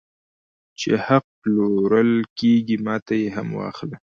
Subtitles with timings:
[0.79, 3.97] چې حق پلورل کېږي ماته یې هم واخله